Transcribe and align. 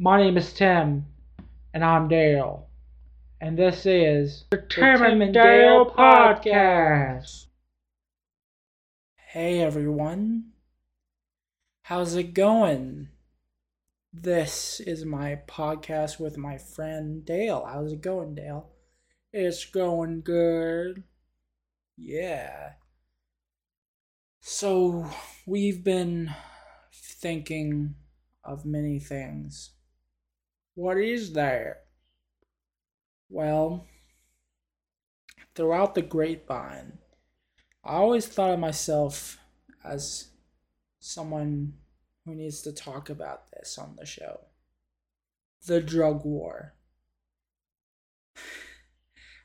My 0.00 0.22
name 0.22 0.36
is 0.36 0.52
Tim, 0.52 1.06
and 1.74 1.84
I'm 1.84 2.06
Dale, 2.06 2.68
and 3.40 3.58
this 3.58 3.84
is 3.84 4.44
the 4.48 4.58
Tim 4.58 5.02
and 5.02 5.34
Dale 5.34 5.90
Podcast. 5.90 7.46
Hey 9.16 9.58
everyone, 9.58 10.52
how's 11.82 12.14
it 12.14 12.32
going? 12.32 13.08
This 14.12 14.78
is 14.78 15.04
my 15.04 15.40
podcast 15.48 16.20
with 16.20 16.38
my 16.38 16.58
friend 16.58 17.24
Dale. 17.24 17.66
How's 17.68 17.90
it 17.90 18.00
going, 18.00 18.36
Dale? 18.36 18.68
It's 19.32 19.64
going 19.64 20.20
good. 20.20 21.02
Yeah. 21.96 22.74
So, 24.40 25.10
we've 25.44 25.82
been 25.82 26.36
thinking 26.92 27.96
of 28.44 28.64
many 28.64 29.00
things. 29.00 29.72
What 30.78 30.96
is 30.96 31.32
there? 31.32 31.78
Well, 33.28 33.88
throughout 35.56 35.96
the 35.96 36.02
grapevine, 36.02 36.98
I 37.82 37.94
always 37.96 38.28
thought 38.28 38.52
of 38.52 38.60
myself 38.60 39.40
as 39.82 40.28
someone 41.00 41.72
who 42.24 42.36
needs 42.36 42.62
to 42.62 42.70
talk 42.70 43.10
about 43.10 43.50
this 43.50 43.76
on 43.76 43.96
the 43.98 44.06
show 44.06 44.42
the 45.66 45.80
drug 45.80 46.24
war. 46.24 46.74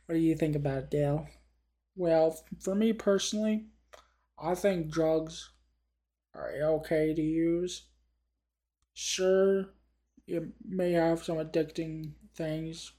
What 0.06 0.14
do 0.14 0.22
you 0.22 0.36
think 0.36 0.56
about 0.56 0.84
it, 0.84 0.92
Dale? 0.92 1.28
Well, 1.96 2.38
for 2.60 2.76
me 2.76 2.94
personally, 2.94 3.70
I 4.38 4.54
think 4.54 4.92
drugs 4.92 5.50
are 6.36 6.52
okay 6.62 7.16
to 7.16 7.22
use. 7.24 7.88
Sure, 8.94 9.74
it 10.28 10.44
may 10.66 10.92
have 10.94 11.24
some 11.24 11.38
addicting 11.38 12.12
things, 12.36 12.92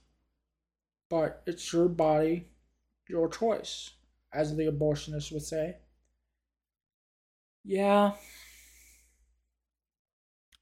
but 1.09 1.41
it's 1.45 1.71
your 1.73 1.87
body, 1.87 2.47
your 3.07 3.29
choice, 3.29 3.91
as 4.33 4.55
the 4.55 4.65
abortionist 4.67 5.31
would 5.31 5.43
say. 5.43 5.77
Yeah, 7.63 8.13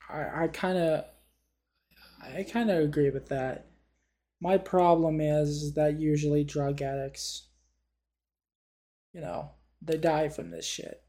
I 0.09 0.43
I 0.43 0.47
kind 0.47 0.77
of 0.77 1.05
I 2.21 2.43
kind 2.43 2.69
of 2.69 2.79
agree 2.79 3.09
with 3.09 3.27
that. 3.29 3.67
My 4.39 4.57
problem 4.57 5.21
is 5.21 5.73
that 5.73 5.99
usually 5.99 6.43
drug 6.43 6.81
addicts, 6.81 7.47
you 9.13 9.21
know, 9.21 9.51
they 9.81 9.97
die 9.97 10.29
from 10.29 10.51
this 10.51 10.65
shit. 10.65 11.01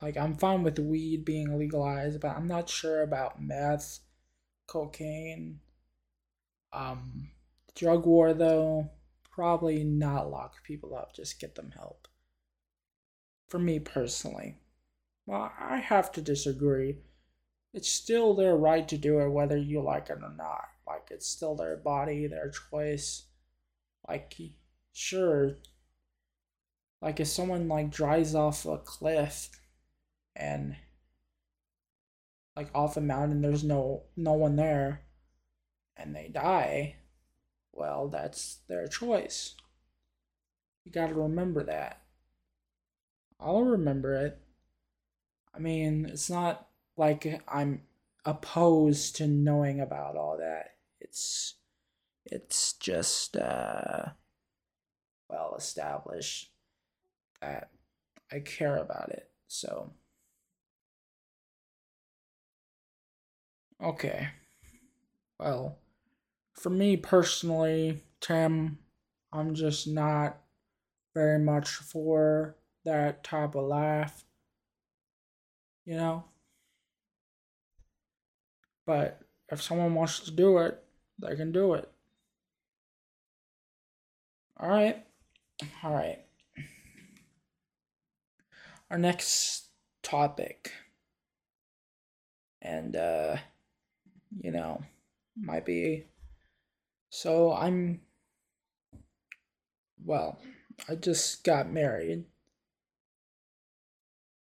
Like, 0.00 0.16
I'm 0.16 0.36
fine 0.36 0.62
with 0.62 0.78
weed 0.78 1.24
being 1.24 1.58
legalized, 1.58 2.20
but 2.20 2.36
I'm 2.36 2.46
not 2.46 2.68
sure 2.68 3.02
about 3.02 3.42
meth, 3.42 4.00
cocaine. 4.68 5.58
Um, 6.72 7.30
drug 7.74 8.06
war, 8.06 8.32
though, 8.32 8.90
probably 9.28 9.82
not 9.82 10.30
lock 10.30 10.62
people 10.62 10.94
up, 10.94 11.16
just 11.16 11.40
get 11.40 11.56
them 11.56 11.72
help. 11.76 12.06
For 13.48 13.58
me 13.58 13.80
personally, 13.80 14.58
well, 15.26 15.52
I 15.58 15.78
have 15.78 16.12
to 16.12 16.22
disagree. 16.22 16.98
It's 17.74 17.90
still 17.90 18.34
their 18.34 18.56
right 18.56 18.86
to 18.88 18.96
do 18.96 19.18
it 19.18 19.28
whether 19.30 19.56
you 19.56 19.82
like 19.82 20.10
it 20.10 20.18
or 20.22 20.32
not. 20.36 20.68
Like, 20.86 21.08
it's 21.10 21.26
still 21.26 21.56
their 21.56 21.76
body, 21.76 22.28
their 22.28 22.52
choice. 22.70 23.24
Like, 24.06 24.34
sure, 24.92 25.56
like 27.00 27.20
if 27.20 27.28
someone 27.28 27.68
like 27.68 27.90
drives 27.90 28.34
off 28.34 28.66
a 28.66 28.78
cliff 28.78 29.50
and 30.34 30.76
like 32.58 32.70
off 32.74 32.96
a 32.96 33.00
mountain 33.00 33.40
there's 33.40 33.62
no 33.62 34.02
no 34.16 34.32
one 34.32 34.56
there 34.56 35.02
and 35.96 36.12
they 36.12 36.26
die 36.26 36.96
well 37.70 38.08
that's 38.08 38.58
their 38.68 38.88
choice. 38.88 39.54
You 40.84 40.90
got 40.90 41.06
to 41.10 41.14
remember 41.14 41.62
that. 41.62 42.02
I'll 43.38 43.62
remember 43.62 44.14
it. 44.14 44.40
I 45.54 45.60
mean 45.60 46.06
it's 46.06 46.28
not 46.28 46.66
like 46.96 47.40
i'm 47.46 47.82
opposed 48.24 49.14
to 49.16 49.28
knowing 49.28 49.80
about 49.80 50.16
all 50.16 50.38
that. 50.38 50.74
It's 51.00 51.54
it's 52.24 52.72
just 52.72 53.36
uh 53.36 54.06
well 55.30 55.54
established 55.56 56.50
that 57.40 57.70
i 58.32 58.40
care 58.40 58.76
about 58.76 59.10
it 59.10 59.30
so 59.46 59.92
Okay. 63.82 64.28
Well, 65.38 65.78
for 66.54 66.70
me 66.70 66.96
personally, 66.96 68.02
Tim, 68.20 68.78
I'm 69.32 69.54
just 69.54 69.86
not 69.86 70.38
very 71.14 71.38
much 71.38 71.68
for 71.68 72.56
that 72.84 73.22
type 73.22 73.54
of 73.54 73.64
life. 73.64 74.24
You 75.84 75.96
know? 75.96 76.24
But 78.84 79.20
if 79.50 79.62
someone 79.62 79.94
wants 79.94 80.20
to 80.20 80.30
do 80.30 80.58
it, 80.58 80.82
they 81.20 81.36
can 81.36 81.52
do 81.52 81.74
it. 81.74 81.90
Alright. 84.60 85.04
Alright. 85.84 86.24
Our 88.90 88.98
next 88.98 89.66
topic. 90.02 90.72
And, 92.60 92.96
uh, 92.96 93.36
you 94.36 94.50
know, 94.50 94.82
might 95.36 95.64
be. 95.64 96.04
So 97.10 97.52
I'm. 97.52 98.00
Well, 100.04 100.38
I 100.88 100.94
just 100.94 101.44
got 101.44 101.70
married. 101.70 102.24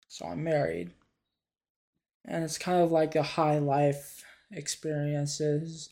So 0.08 0.26
I'm 0.26 0.44
married. 0.44 0.92
And 2.24 2.44
it's 2.44 2.56
kind 2.56 2.82
of 2.82 2.90
like 2.90 3.14
a 3.16 3.22
high 3.22 3.58
life 3.58 4.24
experiences. 4.50 5.90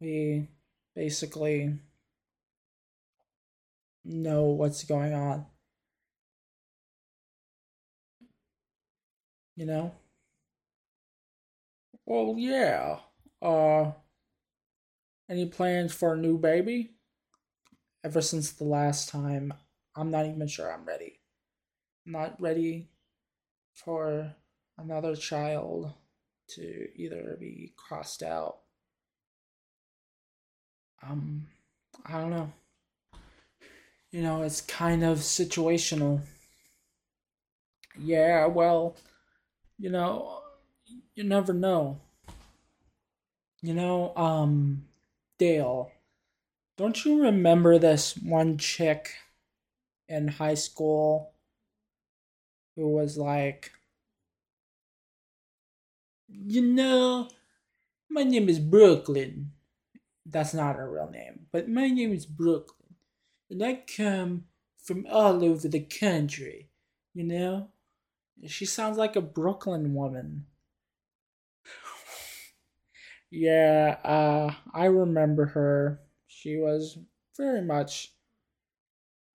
We 0.00 0.48
basically 0.94 1.78
know 4.04 4.44
what's 4.46 4.84
going 4.84 5.14
on. 5.14 5.46
You 9.56 9.66
know? 9.66 9.94
Well, 12.06 12.34
yeah. 12.36 12.98
Uh, 13.40 13.92
any 15.28 15.46
plans 15.46 15.92
for 15.92 16.14
a 16.14 16.18
new 16.18 16.38
baby? 16.38 16.90
Ever 18.04 18.20
since 18.20 18.52
the 18.52 18.64
last 18.64 19.08
time, 19.08 19.54
I'm 19.96 20.10
not 20.10 20.26
even 20.26 20.46
sure 20.46 20.72
I'm 20.72 20.84
ready. 20.84 21.20
Not 22.04 22.40
ready 22.40 22.90
for 23.72 24.34
another 24.76 25.16
child 25.16 25.92
to 26.48 26.88
either 26.94 27.36
be 27.40 27.72
crossed 27.76 28.22
out. 28.22 28.58
Um, 31.02 31.46
I 32.04 32.20
don't 32.20 32.30
know. 32.30 32.52
You 34.10 34.22
know, 34.22 34.42
it's 34.42 34.60
kind 34.60 35.02
of 35.02 35.18
situational. 35.18 36.20
Yeah, 37.98 38.46
well, 38.46 38.96
you 39.78 39.90
know, 39.90 40.43
you 41.14 41.24
never 41.24 41.52
know. 41.52 42.00
You 43.62 43.74
know, 43.74 44.14
um, 44.16 44.84
Dale, 45.38 45.90
don't 46.76 47.04
you 47.04 47.22
remember 47.22 47.78
this 47.78 48.16
one 48.16 48.58
chick 48.58 49.10
in 50.08 50.28
high 50.28 50.54
school 50.54 51.32
who 52.76 52.88
was 52.88 53.16
like, 53.16 53.72
you 56.28 56.60
know, 56.60 57.28
my 58.10 58.22
name 58.22 58.48
is 58.48 58.58
Brooklyn. 58.58 59.52
That's 60.26 60.54
not 60.54 60.76
her 60.76 60.90
real 60.90 61.10
name, 61.10 61.46
but 61.52 61.68
my 61.68 61.88
name 61.88 62.12
is 62.12 62.26
Brooklyn. 62.26 62.96
And 63.50 63.62
I 63.62 63.82
come 63.96 64.44
from 64.82 65.06
all 65.10 65.44
over 65.44 65.68
the 65.68 65.80
country, 65.80 66.68
you 67.14 67.24
know? 67.24 67.68
She 68.46 68.66
sounds 68.66 68.98
like 68.98 69.16
a 69.16 69.20
Brooklyn 69.20 69.94
woman. 69.94 70.46
Yeah, 73.34 73.98
uh, 74.04 74.54
I 74.72 74.84
remember 74.86 75.46
her. 75.46 76.00
She 76.26 76.56
was 76.56 76.98
very 77.36 77.60
much 77.62 78.14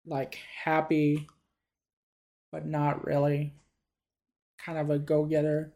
like 0.06 0.36
happy, 0.64 1.28
but 2.52 2.66
not 2.66 3.04
really. 3.06 3.54
Kind 4.60 4.78
of 4.78 4.92
a 4.92 5.00
go 5.00 5.26
getter. 5.26 5.74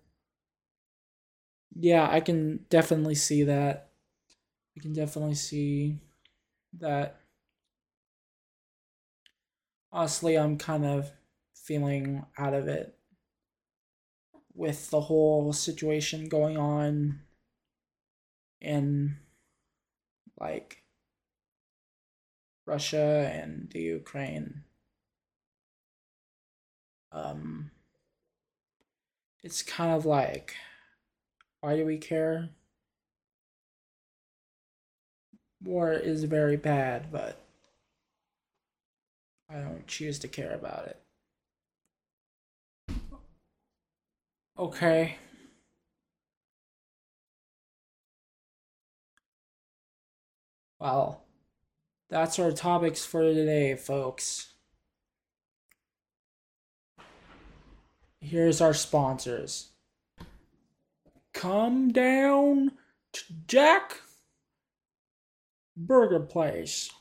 Yeah, 1.75 2.08
I 2.10 2.20
can 2.20 2.66
definitely 2.70 3.16
see 3.16 3.44
that. 3.44 3.90
I 4.78 4.81
can 4.81 4.94
definitely 4.94 5.36
see 5.36 6.00
that. 6.80 7.20
Honestly, 9.94 10.38
I'm 10.38 10.58
kind 10.58 10.84
of 10.84 11.12
feeling 11.54 12.25
out 12.38 12.54
of 12.54 12.68
it 12.68 12.98
with 14.56 14.90
the 14.90 15.02
whole 15.02 15.52
situation 15.52 16.30
going 16.30 16.58
on 16.58 17.20
in 18.63 19.18
like 20.39 20.83
Russia 22.65 23.30
and 23.33 23.69
the 23.71 23.81
Ukraine. 23.81 24.63
Um, 27.12 27.71
it's 29.44 29.62
kind 29.62 29.92
of 29.92 30.06
like, 30.06 30.56
why 31.62 31.75
do 31.75 31.86
we 31.86 31.98
care? 31.98 32.50
War 35.62 35.94
is 35.94 36.24
very 36.24 36.57
bad, 36.57 37.12
but 37.12 37.39
I 39.50 39.60
don't 39.60 39.86
choose 39.88 40.19
to 40.19 40.27
care 40.27 40.54
about 40.54 40.88
it. 40.88 41.00
Okay. 44.57 45.18
Well, 50.84 51.24
that's 52.10 52.38
our 52.40 52.52
topics 52.52 53.06
for 53.06 53.22
today, 53.22 53.78
folks. 53.78 54.56
Here's 58.20 58.60
our 58.60 58.74
sponsors. 58.74 59.70
Come 61.34 61.94
down 61.94 62.74
to 63.14 63.24
Jack 63.48 64.02
Burger 65.78 66.20
Place 66.20 66.92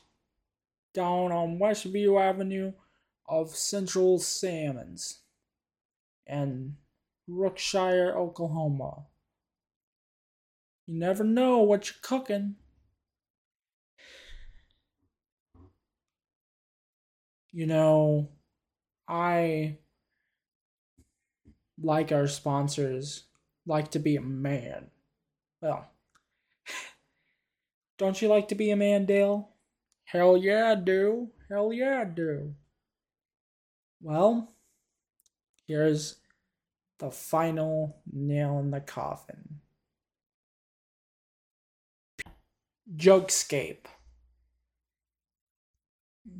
down 0.93 1.33
on 1.33 1.59
Westview 1.59 2.21
Avenue 2.21 2.71
of 3.27 3.49
Central 3.49 4.17
Salmons 4.17 5.23
and 6.25 6.75
Brookshire, 7.27 8.17
Oklahoma. 8.17 9.07
You 10.87 10.97
never 10.97 11.25
know 11.25 11.57
what 11.57 11.89
you're 11.89 11.99
cooking. 12.01 12.55
You 17.53 17.67
know, 17.67 18.29
I 19.07 19.77
like 21.81 22.11
our 22.11 22.27
sponsors 22.27 23.25
like 23.67 23.91
to 23.91 23.99
be 23.99 24.15
a 24.15 24.21
man. 24.21 24.87
Well, 25.61 25.85
don't 27.99 28.19
you 28.19 28.27
like 28.27 28.47
to 28.47 28.55
be 28.55 28.71
a 28.71 28.75
man, 28.75 29.05
Dale? 29.05 29.49
Hell 30.05 30.35
yeah, 30.35 30.71
I 30.71 30.75
do. 30.75 31.29
Hell 31.47 31.71
yeah, 31.71 32.01
I 32.01 32.05
do. 32.05 32.55
Well, 34.01 34.51
here's 35.67 36.17
the 36.97 37.11
final 37.11 37.97
nail 38.11 38.59
in 38.59 38.71
the 38.71 38.81
coffin. 38.81 39.59
Jokescape. 42.95 43.85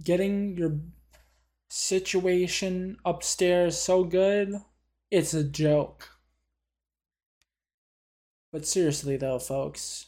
Getting 0.03 0.57
your 0.57 0.79
situation 1.75 2.97
upstairs 3.03 3.75
so 3.79 4.03
good, 4.03 4.53
it's 5.09 5.33
a 5.33 5.43
joke. 5.43 6.09
But 8.53 8.65
seriously, 8.65 9.17
though, 9.17 9.37
folks, 9.39 10.05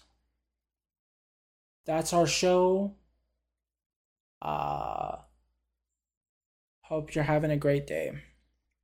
that's 1.86 2.14
our 2.14 2.28
show. 2.28 2.96
Uh, 4.42 5.18
hope 6.84 7.14
you're 7.14 7.26
having 7.26 7.52
a 7.52 7.58
great 7.58 7.86
day. 7.86 8.14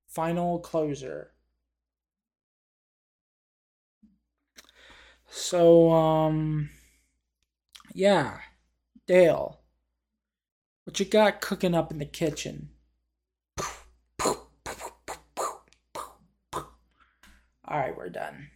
Final 0.08 0.60
closer. 0.60 1.32
So, 5.30 5.92
um, 5.92 6.70
yeah, 7.94 8.40
Dale, 9.08 9.61
what 10.92 11.00
you 11.00 11.06
got 11.06 11.40
cooking 11.40 11.74
up 11.74 11.90
in 11.90 12.00
the 12.00 12.06
kitchen? 12.06 12.68
All 16.54 16.66
right, 17.70 17.96
we're 17.96 18.10
done. 18.10 18.50